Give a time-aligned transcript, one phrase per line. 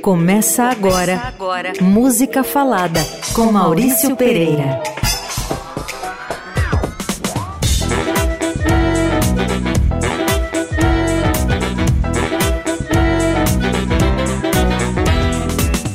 [0.00, 1.72] Começa agora, Começa agora.
[1.80, 3.00] Música Falada
[3.34, 4.82] com Maurício Pereira.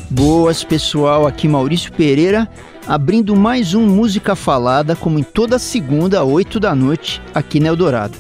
[0.09, 2.49] Boas pessoal, aqui Maurício Pereira,
[2.87, 8.17] abrindo mais um Música Falada, como em toda segunda, 8 da noite, aqui na Eldorado.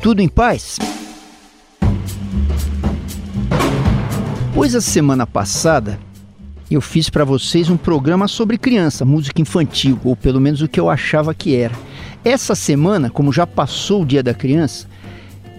[0.00, 0.78] Tudo em paz?
[4.58, 6.00] Pois a semana passada
[6.68, 10.80] eu fiz para vocês um programa sobre criança, música infantil, ou pelo menos o que
[10.80, 11.72] eu achava que era.
[12.24, 14.88] Essa semana, como já passou o Dia da Criança,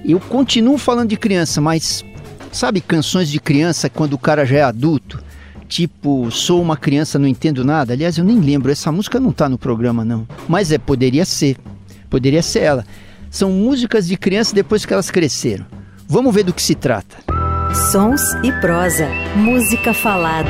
[0.03, 2.03] eu continuo falando de criança, mas
[2.51, 5.23] sabe canções de criança quando o cara já é adulto?
[5.69, 7.93] Tipo, sou uma criança, não entendo nada.
[7.93, 10.27] Aliás, eu nem lembro, essa música não tá no programa não.
[10.45, 11.55] Mas é, poderia ser.
[12.09, 12.85] Poderia ser ela.
[13.31, 15.65] São músicas de criança depois que elas cresceram.
[16.05, 17.28] Vamos ver do que se trata.
[17.73, 19.07] Sons e prosa.
[19.35, 20.49] Música falada.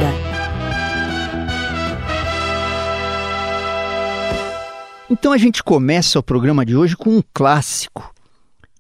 [5.10, 8.14] Então a gente começa o programa de hoje com um clássico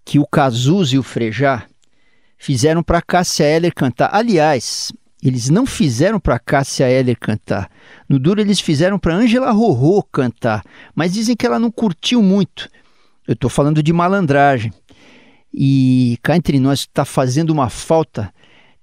[0.05, 1.65] que o Cazuza e o Frejá
[2.37, 4.09] fizeram para Cássia Eller cantar.
[4.13, 7.69] Aliás, eles não fizeram para Cássia Eller cantar.
[8.07, 10.63] No duro eles fizeram para Angela Rorô cantar,
[10.95, 12.69] mas dizem que ela não curtiu muito.
[13.27, 14.71] Eu estou falando de malandragem.
[15.53, 18.33] E cá entre nós está fazendo uma falta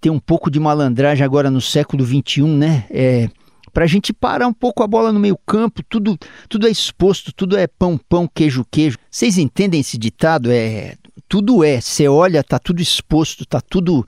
[0.01, 2.87] ter um pouco de malandragem agora no século XXI, né?
[2.91, 3.29] É,
[3.73, 7.33] para a gente parar um pouco a bola no meio campo, tudo, tudo é exposto,
[7.33, 8.97] tudo é pão, pão, queijo, queijo.
[9.11, 10.51] Vocês entendem esse ditado?
[10.51, 10.97] É,
[11.29, 11.81] tudo é.
[11.81, 14.05] Você olha, tá tudo exposto, tá tudo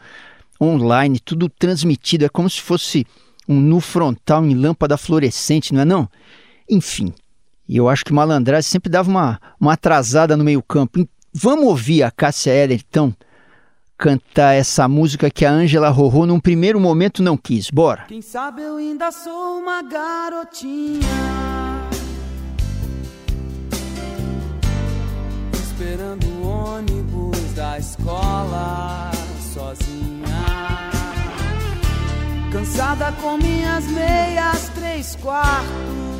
[0.60, 2.24] online, tudo transmitido.
[2.24, 3.06] É como se fosse
[3.48, 6.08] um nu frontal em lâmpada fluorescente, não é não?
[6.70, 7.12] Enfim,
[7.68, 11.06] eu acho que malandragem sempre dava uma, uma atrasada no meio campo.
[11.40, 13.14] Vamos ouvir a Cássia Eller, então,
[13.96, 17.70] cantar essa música que a Ângela Rorô num primeiro momento não quis.
[17.70, 18.06] Bora!
[18.08, 20.98] Quem sabe eu ainda sou uma garotinha
[25.52, 29.12] Esperando o ônibus da escola
[29.54, 30.90] sozinha
[32.50, 36.17] Cansada com minhas meias três quartos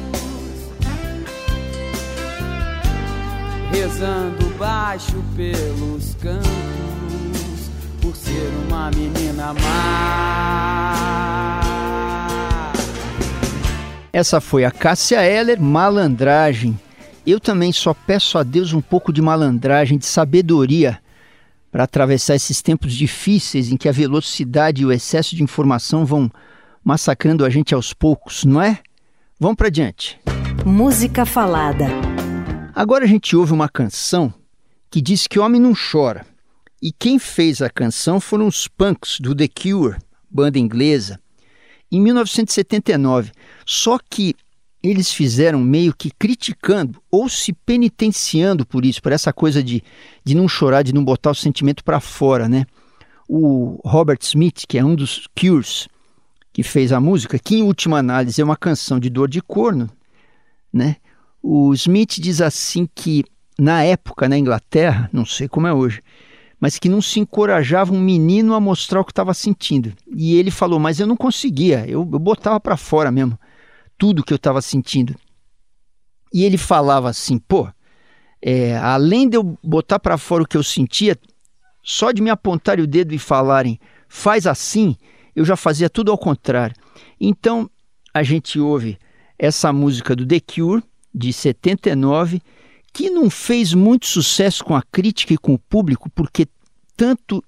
[3.70, 7.70] rezando baixo pelos cantos,
[8.00, 10.88] por ser uma menina má.
[14.12, 16.78] Essa foi a Cássia Eller, Malandragem.
[17.26, 20.98] Eu também só peço a Deus um pouco de malandragem, de sabedoria,
[21.70, 26.30] para atravessar esses tempos difíceis em que a velocidade e o excesso de informação vão
[26.82, 28.78] massacrando a gente aos poucos, não é?
[29.38, 30.18] Vamos para diante.
[30.64, 31.86] Música falada.
[32.78, 34.32] Agora a gente ouve uma canção
[34.88, 36.24] que diz que homem não chora.
[36.80, 39.98] E quem fez a canção foram os Punks do The Cure,
[40.30, 41.18] banda inglesa,
[41.90, 43.32] em 1979.
[43.66, 44.32] Só que
[44.80, 49.82] eles fizeram meio que criticando ou se penitenciando por isso, por essa coisa de,
[50.24, 52.64] de não chorar, de não botar o sentimento para fora, né?
[53.28, 55.88] O Robert Smith, que é um dos Cures,
[56.52, 59.90] que fez a música, que em última análise é uma canção de dor de corno,
[60.72, 60.98] né?
[61.42, 63.24] O Smith diz assim que
[63.58, 66.02] na época na Inglaterra, não sei como é hoje,
[66.60, 69.92] mas que não se encorajava um menino a mostrar o que estava sentindo.
[70.14, 73.38] E ele falou: "Mas eu não conseguia, eu, eu botava para fora mesmo
[73.96, 75.14] tudo que eu estava sentindo".
[76.32, 77.68] E ele falava assim: "Pô,
[78.42, 81.16] é, além de eu botar para fora o que eu sentia,
[81.82, 84.96] só de me apontarem o dedo e falarem faz assim,
[85.34, 86.76] eu já fazia tudo ao contrário".
[87.20, 87.70] Então
[88.12, 88.98] a gente ouve
[89.38, 90.82] essa música do The Cure
[91.18, 92.40] de 79,
[92.92, 96.46] que não fez muito sucesso com a crítica e com o público, porque
[96.96, 97.42] tanto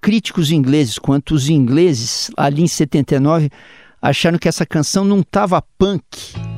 [0.00, 3.50] críticos ingleses quanto os ingleses, ali em 79,
[4.00, 6.04] acharam que essa canção não estava punk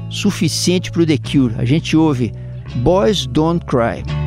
[0.08, 1.54] suficiente para o The Cure.
[1.56, 2.32] A gente ouve
[2.76, 4.21] Boys Don't Cry.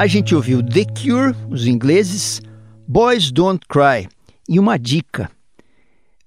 [0.00, 2.40] A gente ouviu The Cure, os ingleses,
[2.88, 4.08] Boys Don't Cry.
[4.48, 5.30] E uma dica: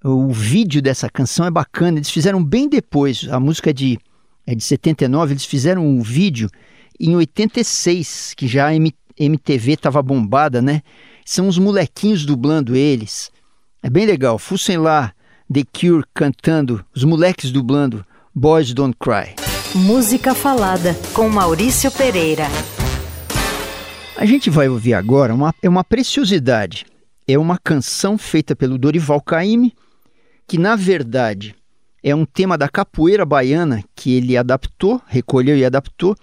[0.04, 3.26] o vídeo dessa canção é bacana, eles fizeram bem depois.
[3.28, 3.98] A música é de,
[4.46, 6.48] é de 79, eles fizeram um vídeo
[7.00, 10.80] em 86, que já a MTV estava bombada, né?
[11.26, 13.32] São os molequinhos dublando eles.
[13.82, 14.38] É bem legal.
[14.38, 15.12] Fussem lá
[15.52, 19.34] The Cure cantando, os moleques dublando Boys Don't Cry.
[19.74, 22.46] Música Falada com Maurício Pereira.
[24.16, 26.86] A gente vai ouvir agora uma, é uma preciosidade.
[27.26, 29.74] É uma canção feita pelo Dorival Caymmi,
[30.46, 31.54] que na verdade
[32.02, 36.14] é um tema da capoeira baiana que ele adaptou, recolheu e adaptou,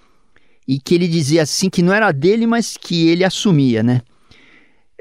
[0.67, 4.01] e que ele dizia assim que não era dele, mas que ele assumia, né?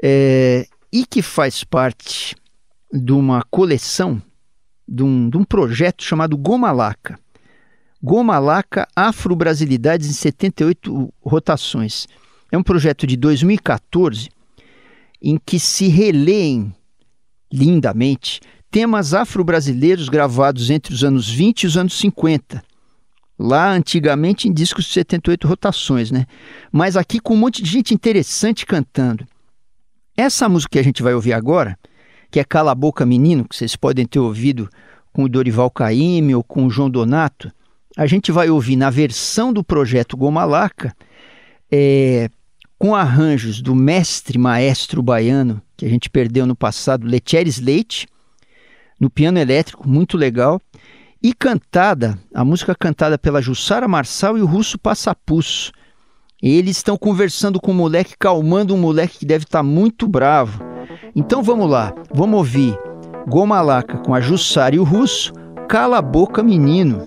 [0.03, 2.35] É, e que faz parte
[2.91, 4.21] de uma coleção,
[4.85, 7.17] de um, de um projeto chamado Goma Laca.
[8.03, 12.07] Goma Laca Afro-Brasilidades em 78 rotações.
[12.51, 14.29] É um projeto de 2014
[15.21, 16.73] em que se releem
[17.51, 22.63] lindamente temas afro-brasileiros gravados entre os anos 20 e os anos 50.
[23.37, 26.25] Lá antigamente em discos de 78 rotações, né?
[26.71, 29.25] Mas aqui com um monte de gente interessante cantando.
[30.15, 31.77] Essa música que a gente vai ouvir agora,
[32.29, 34.69] que é Cala a Boca Menino, que vocês podem ter ouvido
[35.11, 37.51] com o Dorival Caymmi ou com o João Donato,
[37.97, 40.95] a gente vai ouvir na versão do projeto Goma Laca,
[41.71, 42.29] é,
[42.81, 48.07] com arranjos do mestre maestro baiano, que a gente perdeu no passado, Letieres Leite,
[48.99, 50.59] no piano elétrico, muito legal,
[51.21, 55.71] e cantada, a música cantada pela Jussara Marçal e o russo Passapus.
[56.41, 60.63] Eles estão conversando com o moleque, calmando um moleque que deve estar tá muito bravo.
[61.15, 62.75] Então vamos lá, vamos ouvir
[63.27, 65.31] Goma Laca com a Jussara e o russo,
[65.69, 67.05] Cala a Boca Menino.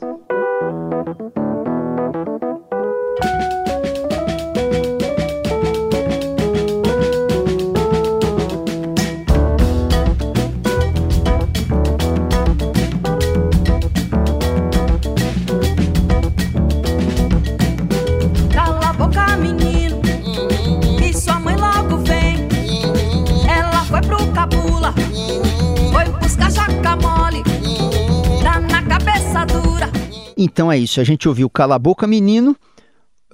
[30.64, 32.56] Então é isso, a gente ouviu Cala Boca Menino,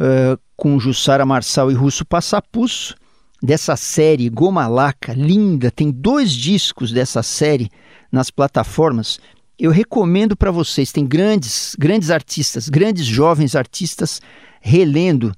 [0.00, 2.96] uh, com Jussara Marçal e Russo Passapus,
[3.40, 7.70] dessa série Goma Laca, linda, tem dois discos dessa série
[8.10, 9.20] nas plataformas.
[9.56, 14.20] Eu recomendo para vocês, tem grandes, grandes artistas, grandes jovens artistas
[14.60, 15.32] relendo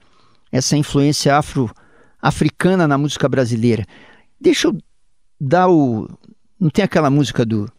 [0.51, 1.71] essa influência afro
[2.23, 3.85] africana na música brasileira.
[4.41, 4.79] Deixa eu
[5.39, 6.09] dar o
[6.59, 7.71] não tem aquela música do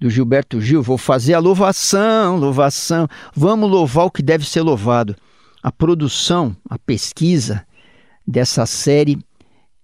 [0.00, 3.08] do Gilberto Gil, vou fazer a louvação, louvação.
[3.34, 5.16] Vamos louvar o que deve ser louvado.
[5.62, 7.64] A produção, a pesquisa
[8.26, 9.18] dessa série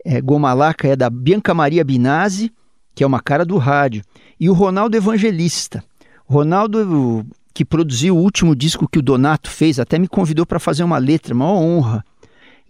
[0.05, 2.53] é, Gomalaca é da Bianca Maria Binazzi,
[2.95, 4.03] que é uma cara do rádio,
[4.39, 5.83] e o Ronaldo Evangelista.
[6.27, 10.85] Ronaldo, que produziu o último disco que o Donato fez, até me convidou para fazer
[10.85, 12.05] uma letra, uma honra.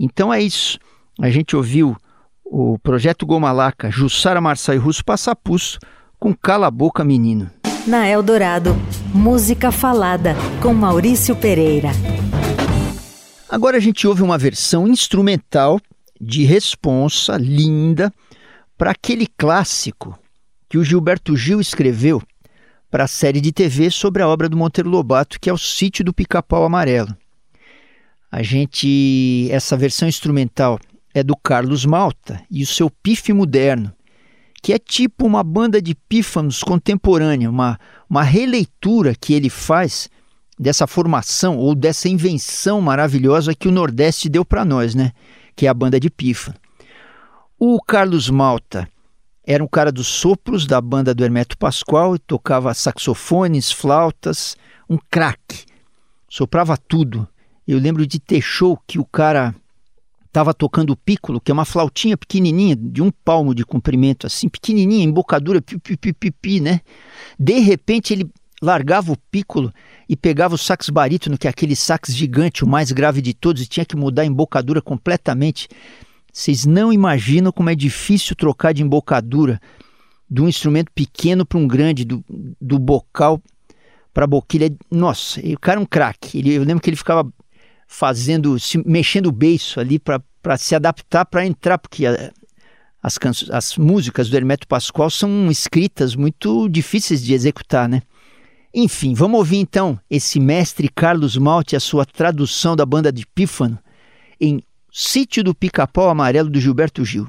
[0.00, 0.78] Então é isso.
[1.20, 1.96] A gente ouviu
[2.44, 5.78] o projeto Gomalaca, Jussara Marçal e Russo Passapulso,
[6.24, 7.50] com Cala a Boca Menino.
[7.86, 8.74] Na Eldorado,
[9.14, 11.90] música falada com Maurício Pereira.
[13.46, 15.78] Agora a gente ouve uma versão instrumental
[16.18, 18.10] de responsa linda
[18.78, 20.18] para aquele clássico
[20.66, 22.22] que o Gilberto Gil escreveu
[22.90, 26.02] para a série de TV sobre a obra do Monteiro Lobato, que é o Sítio
[26.02, 27.14] do Pica-Pau Amarelo.
[28.32, 30.80] A gente essa versão instrumental
[31.12, 33.94] é do Carlos Malta e o seu pife moderno
[34.64, 37.78] que é tipo uma banda de pífanos contemporânea, uma,
[38.08, 40.08] uma releitura que ele faz
[40.58, 45.12] dessa formação ou dessa invenção maravilhosa que o Nordeste deu para nós, né?
[45.54, 46.56] Que é a banda de pífano.
[47.58, 48.88] O Carlos Malta
[49.46, 54.56] era um cara dos sopros da banda do Hermeto Pascoal e tocava saxofones, flautas,
[54.88, 55.66] um craque.
[56.26, 57.28] Soprava tudo.
[57.68, 59.54] Eu lembro de ter show que o cara
[60.34, 64.48] estava tocando o pícolo, que é uma flautinha pequenininha, de um palmo de comprimento, assim,
[64.48, 66.80] pequenininha, embocadura, pi, pi, pi, né?
[67.38, 68.28] De repente ele
[68.60, 69.72] largava o pícolo
[70.08, 73.62] e pegava o sax barítono, que é aquele sax gigante, o mais grave de todos,
[73.62, 75.68] e tinha que mudar a embocadura completamente.
[76.32, 79.60] Vocês não imaginam como é difícil trocar de embocadura
[80.28, 82.24] de um instrumento pequeno para um grande, do,
[82.60, 83.40] do bocal
[84.12, 84.74] para boquilha.
[84.90, 86.42] Nossa, o cara é um craque.
[86.44, 87.24] Eu lembro que ele ficava
[87.86, 92.32] fazendo, se, mexendo o beiço ali para se adaptar para entrar, porque a,
[93.02, 93.18] as,
[93.50, 98.02] as músicas do Hermeto Pascoal são escritas muito difíceis de executar, né?
[98.74, 103.78] Enfim, vamos ouvir então esse mestre Carlos Malte, a sua tradução da banda de Pífano
[104.40, 104.60] em
[104.90, 107.28] Sítio do Pica-Pau Amarelo do Gilberto Gil.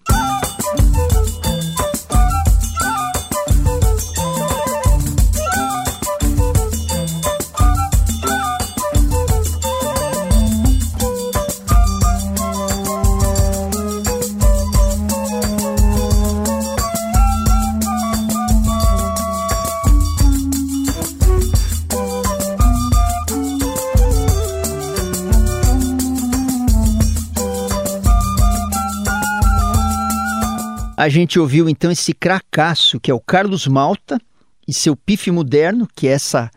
[31.05, 34.19] A gente ouviu então esse cracaço que é o Carlos Malta
[34.67, 36.50] e seu Pife Moderno, que é essa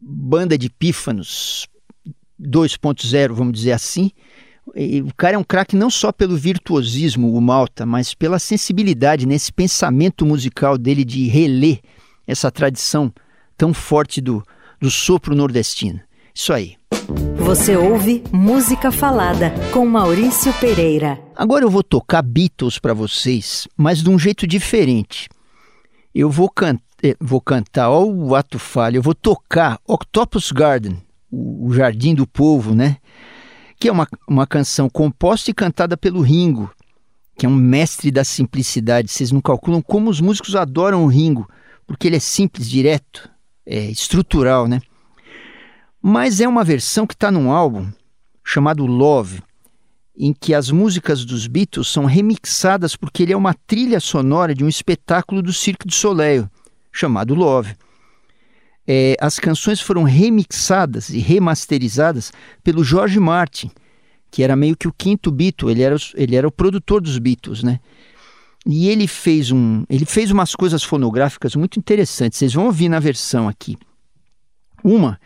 [0.00, 1.66] banda de pífanos
[2.40, 4.12] 2.0, vamos dizer assim.
[4.72, 9.26] E o cara é um craque não só pelo virtuosismo, o Malta, mas pela sensibilidade
[9.26, 11.80] nesse pensamento musical dele de reler
[12.24, 13.12] essa tradição
[13.56, 14.46] tão forte do,
[14.80, 16.00] do sopro nordestino.
[16.32, 16.76] Isso aí.
[17.36, 21.20] Você ouve Música Falada com Maurício Pereira.
[21.36, 25.28] Agora eu vou tocar Beatles para vocês, mas de um jeito diferente.
[26.12, 31.00] Eu vou, can eh, vou cantar, ó, o ato falho, eu vou tocar Octopus Garden,
[31.30, 32.96] o, o Jardim do Povo, né?
[33.78, 36.68] Que é uma, uma canção composta e cantada pelo Ringo,
[37.38, 39.12] que é um mestre da simplicidade.
[39.12, 41.48] Vocês não calculam como os músicos adoram o Ringo,
[41.86, 43.30] porque ele é simples, direto,
[43.64, 44.80] é estrutural, né?
[46.00, 47.90] Mas é uma versão que está num álbum
[48.44, 49.42] chamado Love,
[50.16, 54.64] em que as músicas dos Beatles são remixadas porque ele é uma trilha sonora de
[54.64, 56.48] um espetáculo do Cirque du Soleil,
[56.92, 57.74] chamado Love.
[58.86, 63.70] É, as canções foram remixadas e remasterizadas pelo George Martin,
[64.30, 67.62] que era meio que o quinto Beatle, ele era, ele era o produtor dos Beatles,
[67.62, 67.80] né?
[68.64, 72.98] E ele fez, um, ele fez umas coisas fonográficas muito interessantes, vocês vão ouvir na
[72.98, 73.76] versão aqui.
[74.82, 75.18] Uma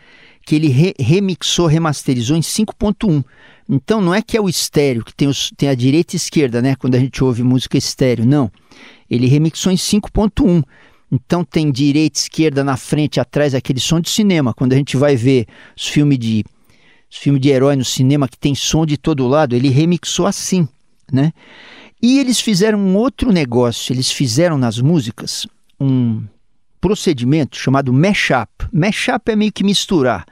[0.45, 3.25] que ele re remixou, remasterizou em 5.1.
[3.69, 6.61] Então não é que é o estéreo, que tem, os, tem a direita e esquerda,
[6.61, 6.75] né?
[6.75, 8.27] Quando a gente ouve música estéreo.
[8.27, 8.51] Não.
[9.09, 10.65] Ele remixou em 5.1.
[11.13, 14.55] Então tem direita, esquerda, na frente, atrás, aquele som de cinema.
[14.55, 16.45] Quando a gente vai ver os filmes de,
[17.11, 20.69] os filmes de herói no cinema que tem som de todo lado, ele remixou assim,
[21.13, 21.33] né?
[22.03, 25.47] E eles fizeram um outro negócio, eles fizeram nas músicas
[25.79, 26.23] um
[26.81, 28.51] procedimento chamado mashup.
[28.73, 30.25] Mashup é meio que misturar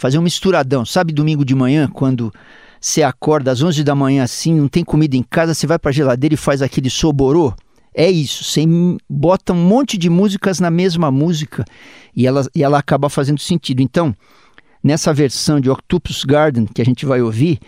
[0.00, 0.84] fazer um misturadão.
[0.86, 2.32] Sabe domingo de manhã, quando
[2.80, 5.90] você acorda às 11 da manhã assim, não tem comida em casa, você vai para
[5.90, 7.52] a geladeira e faz aquele soborô?
[7.94, 8.62] É isso, você
[9.08, 11.66] bota um monte de músicas na mesma música
[12.16, 13.82] e ela, e ela acaba fazendo sentido.
[13.82, 14.14] Então,
[14.82, 17.58] nessa versão de Octopus Garden que a gente vai ouvir,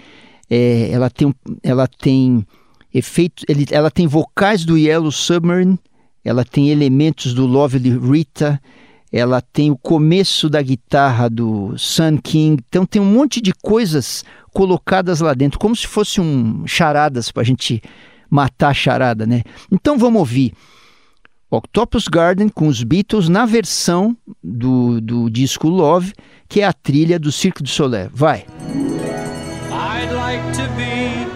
[0.49, 2.47] é, ela tem, ela tem
[2.95, 5.79] efeito, ela tem vocais do Yellow Submarine,
[6.25, 8.61] ela tem elementos do Lovely Rita,
[9.13, 14.25] ela tem o começo da guitarra do Sun King, então tem um monte de coisas
[14.53, 17.83] colocadas lá dentro, como se fosse um charadas para a gente
[18.31, 19.43] matar a charada, né?
[19.71, 20.55] Então vamos ouvir
[21.51, 26.15] Octopus Garden com os Beatles na versão do, do disco Love,
[26.49, 28.09] que é a trilha do Cirque du Soleil.
[28.15, 28.47] Vai!
[29.71, 31.27] I'd like to be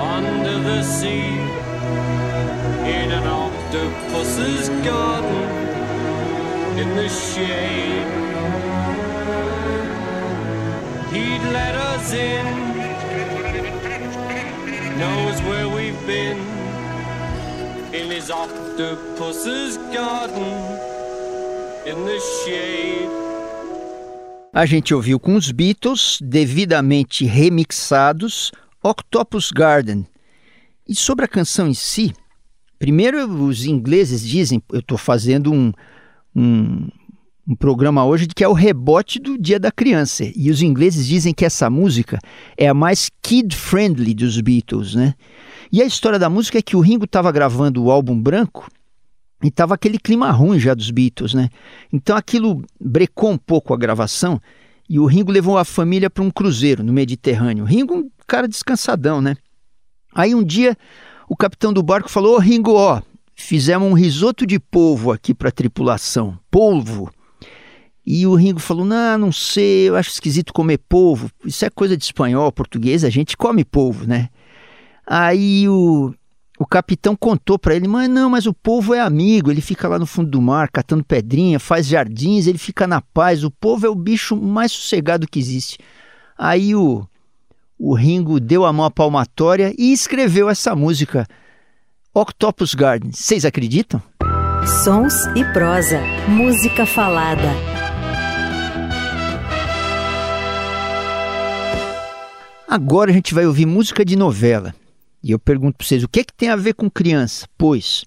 [0.00, 1.47] under the sea
[3.68, 5.48] octopus's garden
[6.78, 8.06] in the shade.
[11.12, 12.46] He'd let us in,
[14.98, 16.38] knows where we've been,
[17.92, 20.48] in his octopus's garden,
[21.84, 23.08] in the shade.
[24.54, 28.50] A gente ouviu com os Beatles, devidamente remixados,
[28.82, 30.06] Octopus Garden.
[30.88, 32.14] E sobre a canção em si,
[32.78, 35.72] primeiro os ingleses dizem, eu estou fazendo um,
[36.34, 36.88] um,
[37.46, 40.30] um programa hoje que é o rebote do Dia da Criança.
[40.36, 42.18] E os ingleses dizem que essa música
[42.56, 45.14] é a mais kid-friendly dos Beatles, né?
[45.72, 48.68] E a história da música é que o Ringo estava gravando o álbum branco
[49.42, 51.48] e estava aquele clima ruim já dos Beatles, né?
[51.92, 54.40] Então aquilo brecou um pouco a gravação
[54.88, 57.64] e o Ringo levou a família para um cruzeiro no Mediterrâneo.
[57.64, 59.36] O Ringo, um cara descansadão, né?
[60.14, 60.76] Aí um dia
[61.28, 63.00] o capitão do barco falou: Ô Ringo, ó,
[63.40, 66.36] Fizemos um risoto de polvo aqui para a tripulação.
[66.50, 67.08] Polvo.
[68.04, 71.30] E o Ringo falou: Não, não sei, eu acho esquisito comer polvo.
[71.44, 74.28] Isso é coisa de espanhol, português, a gente come polvo, né?
[75.06, 76.12] Aí o,
[76.58, 80.00] o capitão contou para ele: Mas não, mas o polvo é amigo, ele fica lá
[80.00, 83.44] no fundo do mar catando pedrinha, faz jardins, ele fica na paz.
[83.44, 85.78] O polvo é o bicho mais sossegado que existe.
[86.36, 87.06] Aí o,
[87.78, 91.26] o Ringo deu a mão à palmatória e escreveu essa música.
[92.12, 93.12] Octopus Garden.
[93.12, 94.02] Vocês acreditam?
[94.82, 96.00] Sons e prosa.
[96.28, 97.48] Música falada.
[102.66, 104.74] Agora a gente vai ouvir música de novela.
[105.22, 107.46] E eu pergunto para vocês, o que, é que tem a ver com criança?
[107.56, 108.04] Pois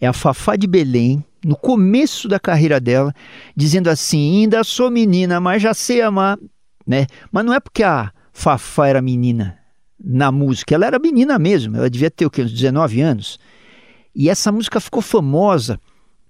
[0.00, 3.12] é a Fafá de Belém, no começo da carreira dela,
[3.56, 6.38] dizendo assim: ainda sou menina, mas já sei amar.
[6.86, 7.06] Né?
[7.32, 9.58] Mas não é porque a Fafá era menina,
[9.98, 10.74] na música.
[10.74, 12.42] Ela era menina mesmo, ela devia ter o quê?
[12.42, 13.38] Uns 19 anos.
[14.14, 15.80] E essa música ficou famosa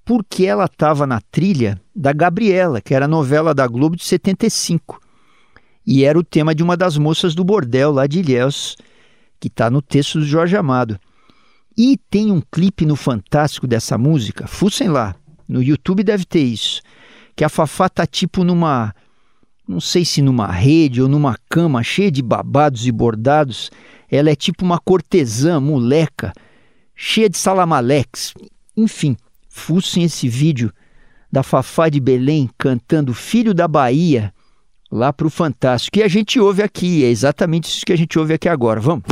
[0.04, 5.00] porque ela estava na trilha da Gabriela, que era a novela da Globo de 75.
[5.84, 8.76] E era o tema de uma das moças do bordel lá de Ilhéus,
[9.40, 11.00] que está no texto do Jorge Amado.
[11.76, 15.16] E tem um clipe no Fantástico dessa música, fussem lá,
[15.48, 16.80] no YouTube deve ter isso,
[17.34, 18.94] que a Fafá tá tipo numa,
[19.68, 23.70] não sei se numa rede ou numa cama cheia de babados e bordados,
[24.10, 26.32] ela é tipo uma cortesã, moleca,
[26.94, 28.32] cheia de salamalex.
[28.76, 29.16] Enfim,
[29.48, 30.72] fussem esse vídeo
[31.30, 34.32] da Fafá de Belém cantando Filho da Bahia
[34.90, 35.98] lá para o Fantástico.
[35.98, 38.80] E a gente ouve aqui, é exatamente isso que a gente ouve aqui agora.
[38.80, 39.04] Vamos.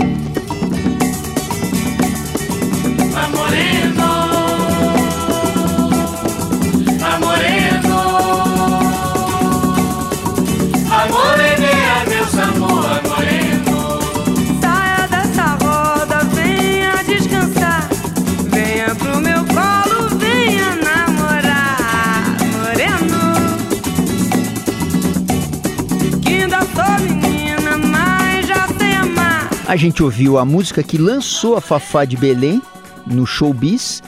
[29.74, 32.62] A gente ouviu a música que lançou a Fafá de Belém
[33.04, 34.04] no Showbiz,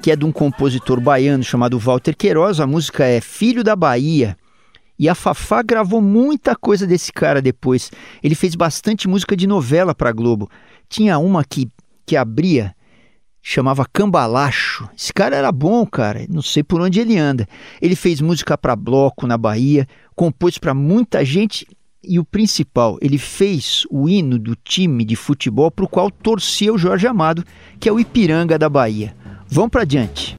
[0.00, 2.60] que é de um compositor baiano chamado Walter Queiroz.
[2.60, 4.38] A música é Filho da Bahia.
[4.98, 7.90] E a Fafá gravou muita coisa desse cara depois.
[8.22, 10.50] Ele fez bastante música de novela para Globo.
[10.88, 11.68] Tinha uma que,
[12.06, 12.74] que abria,
[13.42, 14.88] chamava Cambalacho.
[14.96, 16.24] Esse cara era bom, cara.
[16.26, 17.46] Não sei por onde ele anda.
[17.82, 21.66] Ele fez música para bloco na Bahia, compôs para muita gente
[22.04, 26.72] e o principal, ele fez o hino do time de futebol para o qual torcia
[26.72, 27.44] o Jorge Amado,
[27.78, 29.14] que é o Ipiranga da Bahia.
[29.46, 30.34] Vamos para adiante.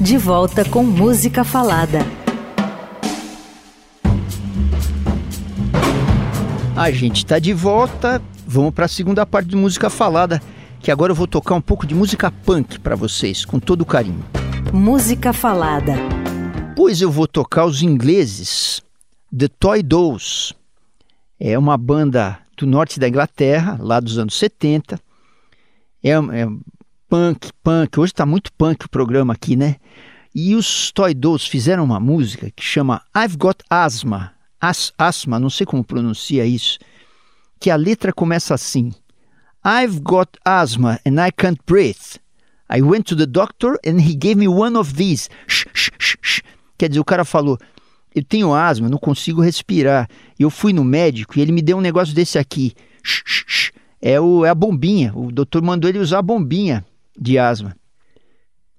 [0.00, 2.00] De volta com música falada.
[6.76, 8.22] A gente está de volta.
[8.46, 10.42] Vamos para a segunda parte de música falada,
[10.80, 14.24] que agora eu vou tocar um pouco de música punk para vocês, com todo carinho.
[14.72, 15.94] Música falada.
[16.76, 18.82] Pois eu vou tocar os ingleses,
[19.36, 20.54] The Toy Dolls
[21.44, 24.96] é uma banda do norte da Inglaterra, lá dos anos 70.
[26.00, 26.46] É, é
[27.08, 27.98] punk, punk.
[27.98, 29.76] Hoje está muito punk o programa aqui, né?
[30.32, 34.32] E os Toy Dolls fizeram uma música que chama I've Got Asthma.
[34.60, 36.78] As, asma, não sei como pronuncia isso.
[37.58, 38.92] Que a letra começa assim:
[39.66, 42.20] I've got asthma and I can't breathe.
[42.70, 45.28] I went to the doctor and he gave me one of these.
[45.48, 46.40] Shh, shh, shh.
[46.78, 47.58] Quer dizer, o cara falou:
[48.14, 50.08] eu tenho asma, não consigo respirar.
[50.38, 52.74] Eu fui no médico e ele me deu um negócio desse aqui.
[54.00, 55.12] É, o, é a bombinha.
[55.14, 56.84] O doutor mandou ele usar a bombinha
[57.18, 57.76] de asma.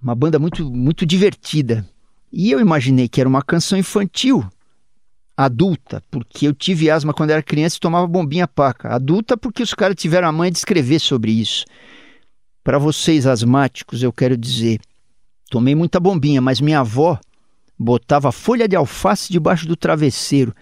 [0.01, 1.87] Uma banda muito, muito divertida.
[2.31, 4.45] E eu imaginei que era uma canção infantil,
[5.35, 8.89] adulta, porque eu tive asma quando era criança e tomava bombinha paca.
[8.89, 11.63] Adulta porque os caras tiveram a mãe de escrever sobre isso.
[12.63, 14.79] Para vocês asmáticos, eu quero dizer,
[15.49, 17.19] tomei muita bombinha, mas minha avó
[17.77, 20.53] botava folha de alface debaixo do travesseiro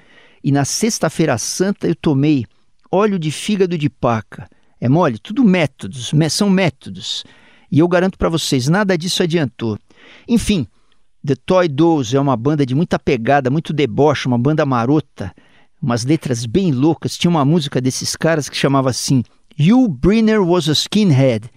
[0.43, 2.45] e na sexta-feira santa eu tomei
[2.91, 4.49] óleo de fígado de paca.
[4.79, 5.19] É mole?
[5.19, 7.23] Tudo métodos, são métodos.
[7.71, 9.77] E eu garanto para vocês, nada disso adiantou.
[10.27, 10.67] Enfim,
[11.25, 15.31] The Toy Dolls é uma banda de muita pegada, muito deboche, uma banda marota,
[15.81, 17.15] umas letras bem loucas.
[17.15, 19.23] Tinha uma música desses caras que chamava assim:
[19.57, 21.47] Hugh Brenner was a skinhead.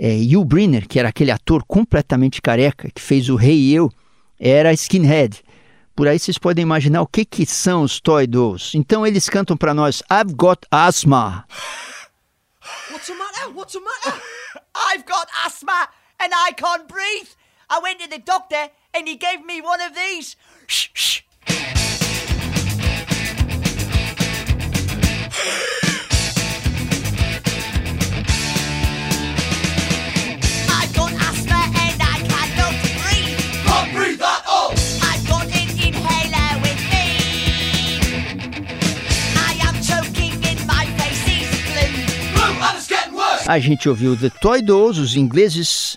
[0.00, 3.90] É, Hugh Brenner, que era aquele ator completamente careca que fez o Rei hey Eu,
[4.38, 5.42] era skinhead.
[5.94, 8.76] Por aí vocês podem imaginar o que, que são os Toy Dolls.
[8.76, 11.44] Então eles cantam para nós I've got asthma.
[12.90, 13.50] What's the matter?
[13.52, 14.22] What's the matter?
[14.74, 15.88] I've got asthma
[16.20, 17.28] and I can't breathe.
[17.68, 20.36] I went to the doctor and he gave me one of these.
[20.66, 21.22] Shh, shh.
[43.48, 45.96] A gente ouviu The Toy Dolls, os ingleses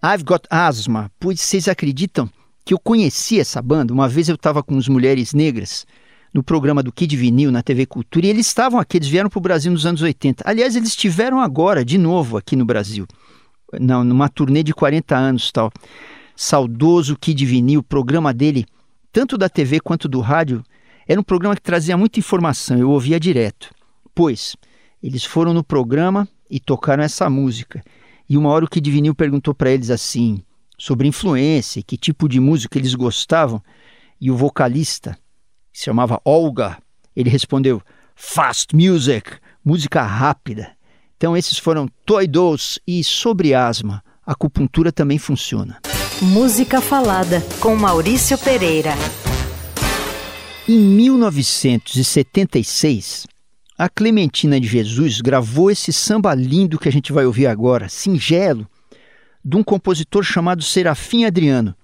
[0.00, 1.10] I've Got Asthma.
[1.18, 2.30] Pois vocês acreditam
[2.64, 3.92] que eu conheci essa banda?
[3.92, 5.84] Uma vez eu estava com as Mulheres Negras
[6.32, 9.38] no programa do Kid Vinil na TV Cultura e eles estavam aqui, eles vieram para
[9.38, 10.44] o Brasil nos anos 80.
[10.46, 13.04] Aliás, eles estiveram agora, de novo, aqui no Brasil,
[13.80, 15.72] não, numa turnê de 40 anos tal.
[16.36, 18.64] Saudoso Kid Vinil, o programa dele,
[19.10, 20.62] tanto da TV quanto do rádio,
[21.08, 23.74] era um programa que trazia muita informação, eu ouvia direto.
[24.14, 24.54] Pois,
[25.02, 27.82] eles foram no programa e tocaram essa música.
[28.28, 30.42] E uma hora o Kid Vinil perguntou para eles assim,
[30.78, 33.62] sobre influência, que tipo de música eles gostavam,
[34.20, 35.18] e o vocalista,
[35.72, 36.78] que se chamava Olga,
[37.14, 37.80] ele respondeu:
[38.14, 39.32] Fast music,
[39.64, 40.72] música rápida.
[41.16, 45.78] Então esses foram Toy Dolls e sobre asma, a acupuntura também funciona.
[46.20, 48.94] Música falada com Maurício Pereira.
[50.68, 53.26] Em 1976,
[53.78, 58.66] a Clementina de Jesus gravou esse samba lindo que a gente vai ouvir agora, singelo,
[59.44, 61.74] de um compositor chamado Serafim Adriano,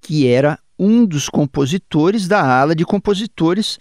[0.00, 3.78] que era um dos compositores da ala de compositores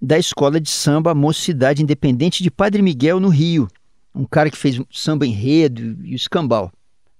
[0.00, 3.68] da escola de samba Mocidade Independente de Padre Miguel, no Rio.
[4.14, 6.72] Um cara que fez samba enredo e escambau.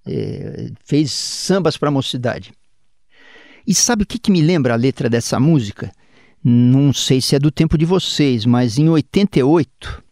[0.06, 2.52] É, fez sambas para a mocidade.
[3.66, 5.92] E sabe o que, que me lembra a letra dessa música?
[6.42, 10.02] Não sei se é do tempo de vocês, mas em 88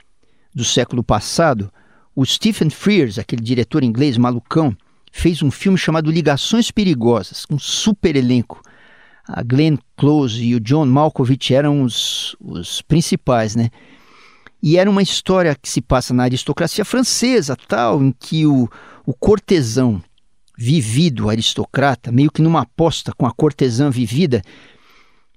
[0.55, 1.73] do século passado,
[2.15, 4.77] o Stephen Frears, aquele diretor inglês malucão,
[5.11, 8.61] fez um filme chamado Ligações Perigosas, um super elenco.
[9.27, 13.71] A Glenn Close e o John Malkovich eram os, os principais, né?
[14.63, 18.69] E era uma história que se passa na aristocracia francesa, tal, em que o,
[19.07, 20.03] o cortesão
[20.59, 24.43] vivido, aristocrata, meio que numa aposta com a cortesã vivida,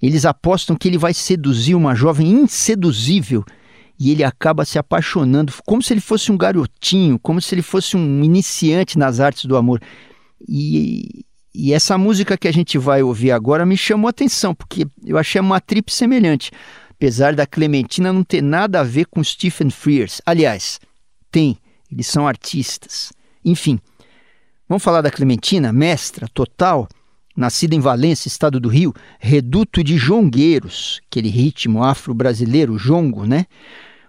[0.02, 3.46] eles apostam que ele vai seduzir uma jovem inseduzível
[4.00, 7.96] e ele acaba se apaixonando, como se ele fosse um garotinho, como se ele fosse
[7.96, 9.80] um iniciante nas artes do amor.
[10.50, 14.88] E, e essa música que a gente vai ouvir agora me chamou a atenção, porque
[15.06, 16.52] eu achei uma trip semelhante,
[16.90, 20.20] apesar da Clementina não ter nada a ver com Stephen Frears.
[20.26, 20.80] Aliás,
[21.30, 21.60] tem,
[21.92, 23.14] eles são artistas.
[23.46, 23.80] Enfim,
[24.68, 26.90] vamos falar da Clementina, mestra total,
[27.42, 33.48] nascida em Valência, estado do Rio, reduto de jongueiros, aquele ritmo afro-brasileiro, jongo, né?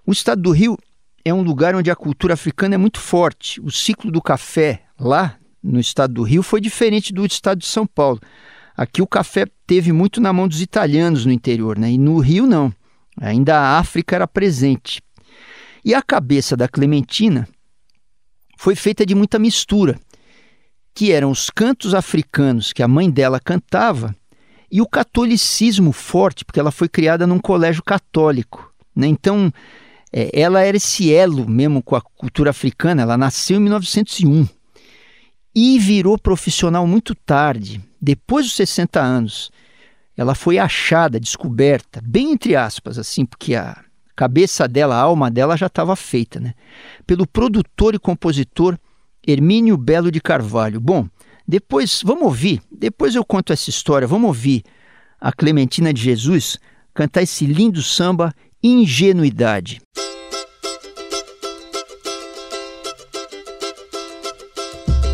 [0.06, 0.76] O estado do Rio
[1.24, 3.58] é um lugar onde a cultura africana é muito forte.
[3.62, 7.86] O ciclo do café lá no estado do Rio foi diferente do estado de São
[7.86, 8.20] Paulo.
[8.76, 11.90] Aqui o café teve muito na mão dos italianos no interior, né?
[11.90, 12.70] E no Rio não.
[13.18, 15.00] Ainda a África era presente.
[15.82, 17.48] E a cabeça da Clementina
[18.58, 19.98] foi feita de muita mistura,
[20.94, 24.14] que eram os cantos africanos que a mãe dela cantava
[24.70, 28.72] e o catolicismo forte, porque ela foi criada num colégio católico.
[28.94, 29.06] Né?
[29.06, 29.52] Então,
[30.12, 33.02] é, ela era esse elo mesmo com a cultura africana.
[33.02, 34.48] Ela nasceu em 1901
[35.54, 39.50] e virou profissional muito tarde, depois dos 60 anos.
[40.16, 43.82] Ela foi achada, descoberta, bem entre aspas, assim, porque a
[44.14, 46.54] cabeça dela, a alma dela já estava feita, né?
[47.06, 48.78] Pelo produtor e compositor
[49.26, 50.80] Hermínio Belo de Carvalho.
[50.80, 51.08] Bom,
[51.46, 54.62] depois, vamos ouvir, depois eu conto essa história, vamos ouvir
[55.20, 56.58] a Clementina de Jesus
[56.94, 59.80] cantar esse lindo samba Ingenuidade.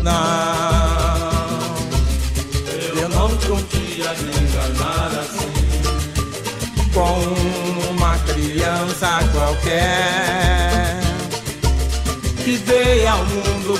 [0.03, 0.48] Não,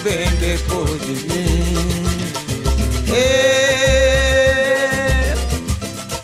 [0.09, 1.99] bem depois de mim.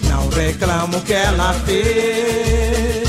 [0.01, 3.05] Eu não reclamo que ela fez.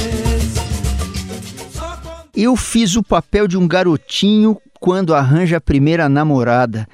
[2.35, 6.87] Eu fiz o papel de um garotinho quando arranja a primeira namorada.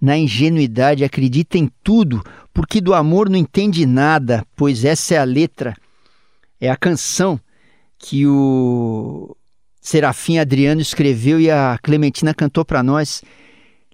[0.00, 5.24] Na ingenuidade acredita em tudo, porque do amor não entende nada, pois essa é a
[5.24, 5.76] letra,
[6.60, 7.38] é a canção
[7.98, 9.36] que o
[9.86, 13.22] Serafim Adriano escreveu e a Clementina cantou para nós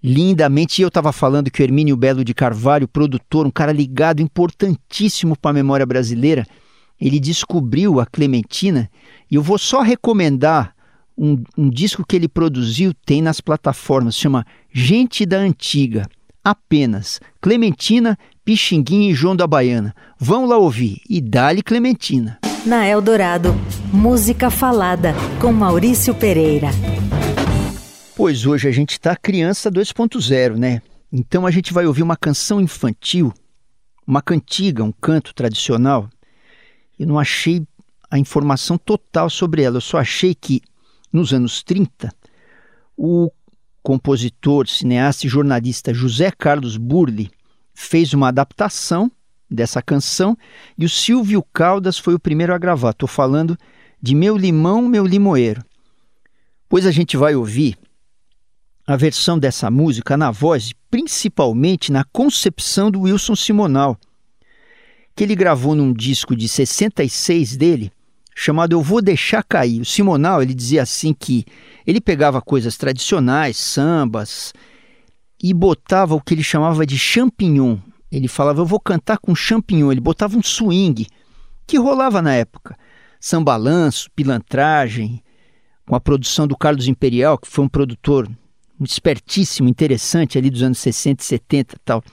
[0.03, 0.81] lindamente.
[0.81, 5.37] E eu estava falando que o Hermínio Belo de Carvalho, produtor, um cara ligado, importantíssimo
[5.39, 6.47] para a memória brasileira,
[6.99, 8.91] ele descobriu a Clementina
[9.31, 10.75] e eu vou só recomendar
[11.17, 16.09] um, um disco que ele produziu, tem nas plataformas, chama Gente da Antiga.
[16.43, 19.95] Apenas Clementina, Pixinguinha e João da Baiana.
[20.19, 22.41] Vão lá ouvir e dá-lhe Clementina.
[22.65, 23.53] Na Eldorado,
[23.93, 26.69] música falada com Maurício Pereira.
[28.15, 30.81] Pois hoje a gente está criança 2.0, né?
[31.13, 33.35] Então a gente vai ouvir uma canção infantil,
[34.07, 36.09] uma cantiga, um canto tradicional.
[36.97, 37.67] Eu não achei
[38.09, 40.63] a informação total sobre ela, eu só achei que
[41.13, 42.15] nos anos 30,
[42.97, 43.29] o
[43.83, 47.29] compositor, cineasta e jornalista José Carlos Burli
[47.75, 49.11] fez uma adaptação
[49.53, 50.37] dessa canção
[50.79, 52.91] e o Silvio Caldas foi o primeiro a gravar.
[52.91, 53.57] Estou falando
[54.01, 55.65] de Meu Limão, Meu Limoeiro.
[56.69, 57.77] Pois a gente vai ouvir
[58.87, 63.97] a versão dessa música na voz, principalmente na concepção do Wilson Simonal,
[65.15, 67.93] que ele gravou num disco de 66 dele,
[68.35, 69.81] chamado Eu Vou Deixar Cair.
[69.81, 71.45] O Simonal ele dizia assim que
[71.87, 74.53] ele pegava coisas tradicionais, sambas,
[75.43, 77.79] e botava o que ele chamava de champignon.
[78.13, 79.91] Ele falava, eu vou cantar com champignon.
[79.91, 81.07] Ele botava um swing
[81.67, 82.77] que rolava na época.
[83.19, 85.23] Sambalanço, pilantragem,
[85.87, 88.31] com a produção do Carlos Imperial, que foi um produtor
[88.83, 92.05] espertíssimo, interessante ali dos anos 60 e 70 e tal.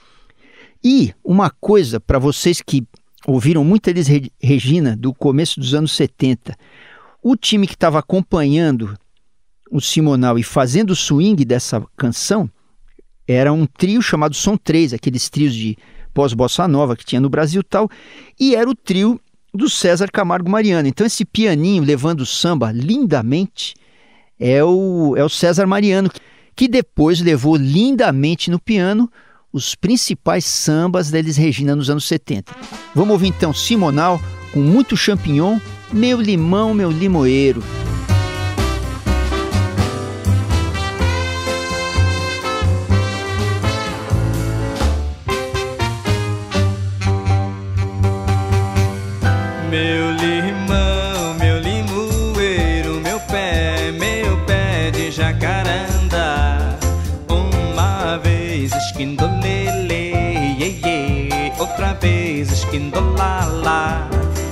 [0.82, 2.86] E uma coisa para vocês que
[3.26, 4.08] ouviram muito Elis
[4.40, 6.56] Regina do começo dos anos 70.
[7.22, 8.96] O time que estava acompanhando
[9.70, 12.50] o Simonal e fazendo o swing dessa canção
[13.30, 15.76] era um trio chamado Som 3, aqueles trios de
[16.12, 17.88] pós-bossa nova que tinha no Brasil tal,
[18.38, 19.20] e era o trio
[19.54, 20.88] do César Camargo Mariano.
[20.88, 23.74] Então esse pianinho levando o samba lindamente
[24.38, 26.10] é o, é o César Mariano,
[26.56, 29.10] que depois levou lindamente no piano
[29.52, 32.52] os principais sambas da Elis Regina nos anos 70.
[32.94, 34.20] Vamos ouvir então Simonal
[34.52, 35.58] com muito champignon,
[35.92, 37.62] meu limão, meu limoeiro.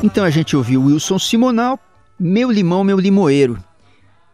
[0.02, 1.78] Então a gente ouviu Wilson Simonal,
[2.18, 3.62] Meu Limão, Meu Limoeiro.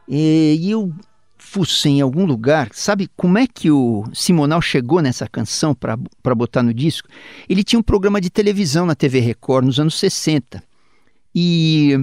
[0.09, 0.93] E, e eu
[1.37, 6.63] fucei em algum lugar, sabe como é que o Simonal chegou nessa canção para botar
[6.63, 7.09] no disco?
[7.49, 10.63] Ele tinha um programa de televisão na TV Record nos anos 60.
[11.35, 11.99] E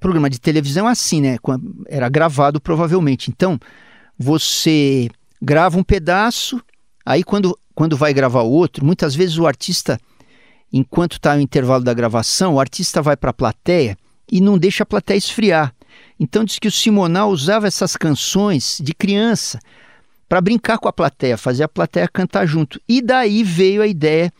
[0.00, 1.36] programa de televisão é assim, né?
[1.88, 3.30] Era gravado provavelmente.
[3.30, 3.58] Então,
[4.18, 5.08] você
[5.40, 6.60] grava um pedaço,
[7.06, 9.98] aí quando, quando vai gravar o outro, muitas vezes o artista
[10.72, 13.96] enquanto está o intervalo da gravação, o artista vai para a plateia
[14.30, 15.72] e não deixa a plateia esfriar.
[16.18, 19.60] Então diz que o Simonal usava essas canções de criança
[20.28, 22.80] para brincar com a plateia, fazer a plateia cantar junto.
[22.88, 24.32] E daí veio a ideia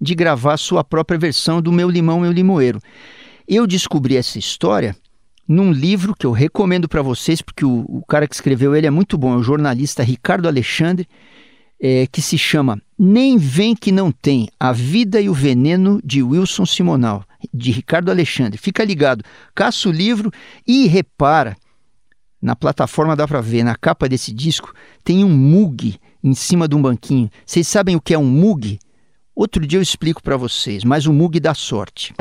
[0.00, 2.80] de gravar sua própria versão do Meu Limão, Meu Limoeiro.
[3.46, 4.96] Eu descobri essa história
[5.46, 8.90] num livro que eu recomendo para vocês, porque o, o, cara que escreveu ele é
[8.90, 11.08] muito bom, é o jornalista Ricardo Alexandre,
[11.80, 16.22] é, que se chama Nem Vem Que Não Tem, A Vida e o Veneno de
[16.22, 18.58] Wilson Simonal, de Ricardo Alexandre.
[18.58, 20.30] Fica ligado, caça o livro
[20.66, 21.56] e repara,
[22.40, 24.72] na plataforma dá para ver, na capa desse disco,
[25.04, 27.30] tem um mug em cima de um banquinho.
[27.44, 28.78] Vocês sabem o que é um mug?
[29.34, 32.12] Outro dia eu explico para vocês, mas o mug dá sorte.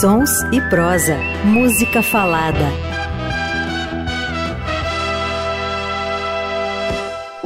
[0.00, 2.95] Sons e prosa, música falada.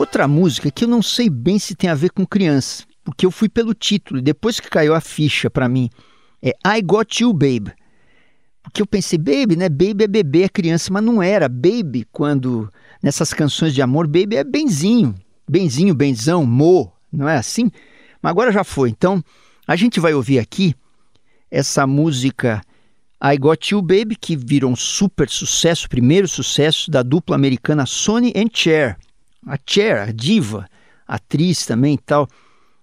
[0.00, 3.30] Outra música que eu não sei bem se tem a ver com criança, porque eu
[3.30, 5.90] fui pelo título depois que caiu a ficha para mim,
[6.40, 7.74] é I Got You Babe.
[8.62, 9.68] Porque eu pensei, baby, né?
[9.68, 11.50] Baby é bebê, é criança, mas não era.
[11.50, 15.14] Baby, quando nessas canções de amor, baby é benzinho.
[15.46, 17.70] Benzinho, benzão, mo, não é assim?
[18.22, 18.88] Mas agora já foi.
[18.88, 19.22] Então,
[19.66, 20.74] a gente vai ouvir aqui
[21.50, 22.62] essa música
[23.22, 28.32] I Got You Baby, que virou um super sucesso, primeiro sucesso da dupla americana Sonny
[28.34, 28.96] and Cher
[29.46, 30.66] a Cher, a diva,
[31.06, 32.28] atriz também e tal.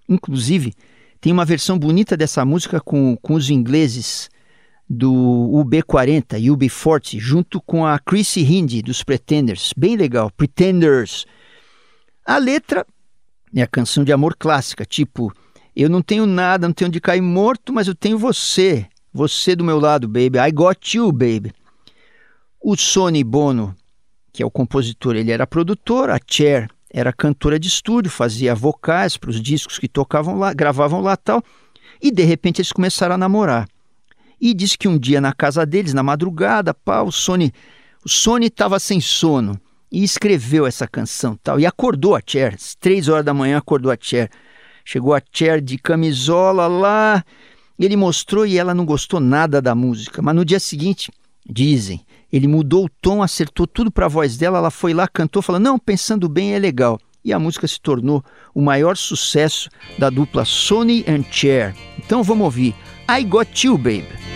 [0.08, 0.74] Inclusive,
[1.20, 4.30] tem uma versão bonita dessa música com, com os ingleses
[4.90, 9.74] do UB40 e UB40, junto com a Chrissy Hindi dos Pretenders.
[9.76, 11.26] Bem legal, Pretenders.
[12.26, 12.86] A letra
[13.56, 15.34] é a canção de amor clássica, tipo:
[15.76, 18.86] Eu não tenho nada, não tenho de cair morto, mas eu tenho você.
[19.14, 20.38] Você do meu lado, baby.
[20.38, 21.52] I got you, baby.
[22.62, 23.76] O Sony Bono
[24.38, 29.18] que é o compositor, ele era produtor, a Cher era cantora de estúdio, fazia vocais
[29.18, 31.44] para os discos que tocavam lá, gravavam lá tal,
[32.00, 33.68] e de repente eles começaram a namorar.
[34.40, 37.52] E disse que um dia na casa deles, na madrugada, pá, o Sony
[38.06, 39.60] o Sony estava sem sono
[39.92, 43.92] e escreveu essa canção tal, e acordou a Cher, às três horas da manhã acordou
[43.92, 44.30] a Cher.
[44.86, 47.26] Chegou a Cher de camisola lá,
[47.80, 51.12] ele mostrou e ela não gostou nada da música, mas no dia seguinte,
[51.44, 55.42] dizem, ele mudou o tom, acertou tudo para a voz dela, ela foi lá, cantou,
[55.42, 57.00] falou: "Não, pensando bem é legal".
[57.24, 61.76] E a música se tornou o maior sucesso da dupla Sony and Cher.
[61.98, 62.74] Então vamos ouvir
[63.10, 64.27] I Got You, Babe.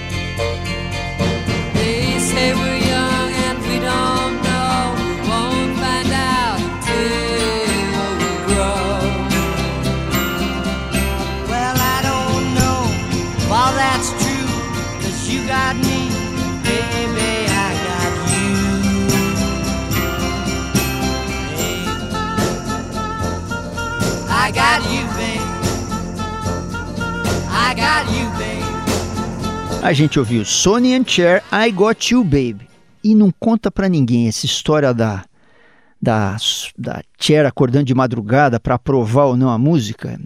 [29.84, 32.70] A gente ouviu Sonny and Cher, I Got You, Babe.
[33.04, 35.26] E não conta para ninguém essa história da
[36.00, 36.36] da,
[36.78, 40.20] da Cher acordando de madrugada para aprovar ou não a música.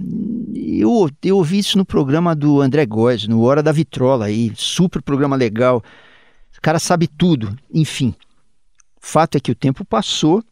[0.54, 5.02] Eu, eu ouvi isso no programa do André Góes, no Hora da Vitrola aí, super
[5.02, 5.84] programa legal.
[6.58, 7.58] O cara sabe tudo.
[7.74, 8.14] Enfim,
[9.00, 10.44] fato é que o tempo passou,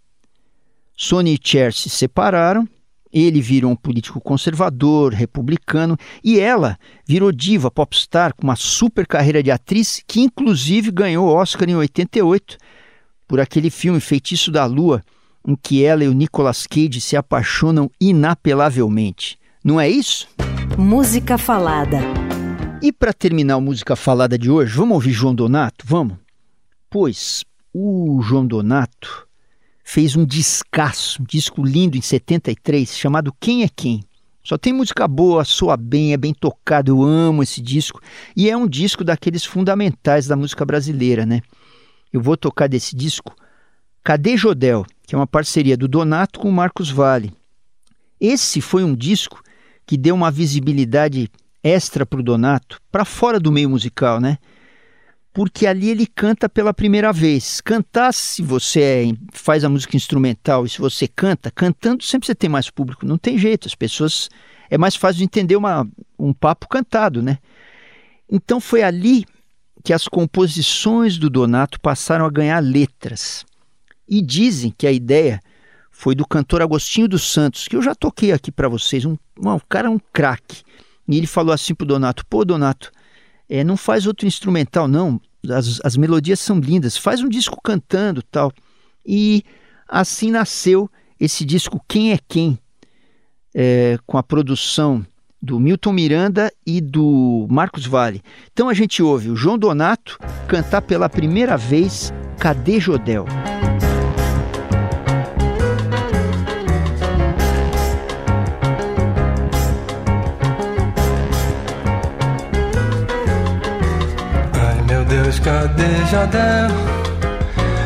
[0.95, 2.67] Sony e Cher se separaram,
[3.13, 9.43] ele virou um político conservador, republicano, e ela virou diva, popstar, com uma super carreira
[9.43, 12.57] de atriz, que inclusive ganhou Oscar em 88
[13.27, 15.03] por aquele filme Feitiço da Lua,
[15.47, 19.37] em que ela e o Nicolas Cage se apaixonam inapelavelmente.
[19.63, 20.27] Não é isso?
[20.77, 21.99] Música falada.
[22.81, 25.85] E para terminar a música falada de hoje, vamos ouvir João Donato?
[25.87, 26.17] Vamos?
[26.89, 29.27] Pois o João Donato
[29.83, 34.03] fez um discaço, um disco lindo em 73, chamado Quem é Quem.
[34.43, 38.01] Só tem música boa, soa bem, é bem tocado, eu amo esse disco.
[38.35, 41.41] E é um disco daqueles fundamentais da música brasileira, né?
[42.11, 43.33] Eu vou tocar desse disco
[44.03, 47.31] Cadê Jodel, que é uma parceria do Donato com o Marcos Vale.
[48.19, 49.41] Esse foi um disco
[49.85, 51.29] que deu uma visibilidade
[51.63, 54.37] extra para o Donato, para fora do meio musical, né?
[55.33, 57.59] Porque ali ele canta pela primeira vez.
[57.59, 62.35] Cantar, se você é, faz a música instrumental e se você canta, cantando sempre você
[62.35, 63.05] tem mais público.
[63.05, 64.29] Não tem jeito, as pessoas.
[64.69, 67.39] É mais fácil de entender uma, um papo cantado, né?
[68.31, 69.25] Então foi ali
[69.83, 73.43] que as composições do Donato passaram a ganhar letras.
[74.07, 75.41] E dizem que a ideia
[75.91, 79.05] foi do cantor Agostinho dos Santos, que eu já toquei aqui para vocês.
[79.05, 80.61] Um, um cara é um craque.
[81.07, 82.91] E ele falou assim pro Donato: pô, Donato,
[83.49, 85.19] é, não faz outro instrumental, não.
[85.49, 88.51] As, as melodias são lindas, faz um disco cantando tal.
[89.05, 89.43] E
[89.87, 92.57] assim nasceu esse disco Quem é Quem,
[93.53, 95.05] é, com a produção
[95.41, 98.21] do Milton Miranda e do Marcos Vale.
[98.53, 103.25] Então a gente ouve o João Donato cantar pela primeira vez Cadê Jodel?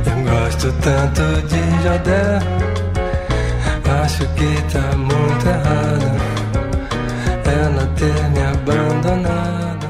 [0.05, 1.67] Eu gosto tanto de.
[4.07, 6.17] Acho que tá muito errado
[7.45, 9.88] ela ter me abandonado.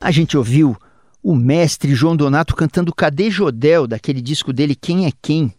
[0.00, 0.76] A gente ouviu
[1.22, 5.52] o mestre João Donato cantando Cadê Jodel, daquele disco dele Quem é Quem.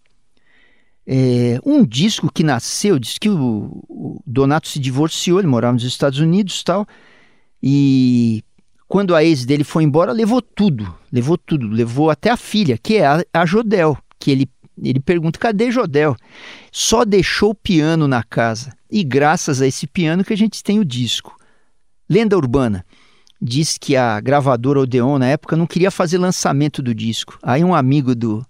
[1.05, 5.83] É, um disco que nasceu, diz que o, o Donato se divorciou, ele morava nos
[5.83, 6.87] Estados Unidos tal,
[7.61, 8.43] e
[8.91, 12.97] quando a ex dele foi embora, levou tudo, levou tudo, levou até a filha, que
[12.97, 14.49] é a, a Jodel, que ele,
[14.83, 16.13] ele pergunta, cadê Jodel?
[16.73, 20.77] Só deixou o piano na casa, e graças a esse piano que a gente tem
[20.77, 21.37] o disco.
[22.09, 22.85] Lenda urbana,
[23.41, 27.39] diz que a gravadora Odeon, na época, não queria fazer lançamento do disco.
[27.41, 28.45] Aí um amigo do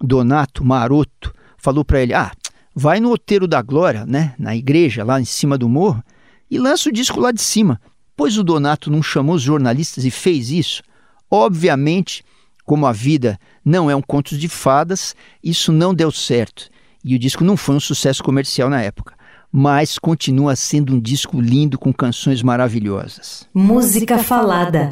[0.00, 2.30] Donato, Maroto, falou para ele, ah,
[2.72, 6.00] vai no Outeiro da Glória, né, na igreja, lá em cima do morro,
[6.48, 7.80] e lança o disco lá de cima.
[8.16, 10.82] Pois o Donato não chamou os jornalistas e fez isso?
[11.30, 12.24] Obviamente,
[12.64, 16.70] como a vida não é um conto de fadas, isso não deu certo.
[17.04, 19.14] E o disco não foi um sucesso comercial na época.
[19.52, 23.46] Mas continua sendo um disco lindo com canções maravilhosas.
[23.54, 24.90] Música Falada.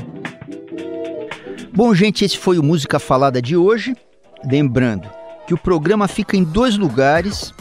[1.75, 3.97] Bom, gente, esse foi o Música Falada de hoje.
[4.45, 5.11] Lembrando
[5.47, 7.53] que o programa fica em dois lugares,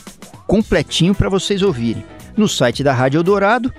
[0.46, 2.06] completinho para vocês ouvirem.
[2.38, 3.74] No site da Rádio Eldorado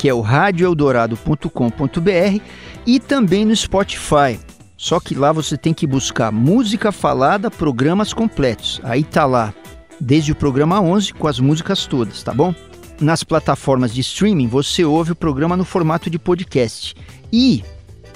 [0.00, 2.40] que é o radioeldorado.com.br
[2.86, 4.40] e também no Spotify.
[4.74, 8.80] Só que lá você tem que buscar música falada, programas completos.
[8.82, 9.52] Aí tá lá,
[10.00, 12.54] desde o programa 11 com as músicas todas, tá bom?
[12.98, 16.94] Nas plataformas de streaming você ouve o programa no formato de podcast.
[17.30, 17.62] E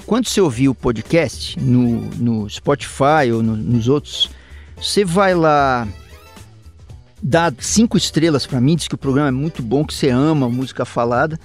[0.07, 4.31] quando você ouvir o podcast no, no Spotify ou no, nos outros,
[4.75, 5.87] você vai lá
[7.27, 10.47] dá cinco estrelas para mim, diz que o programa é muito bom, que você ama
[10.47, 11.39] música falada.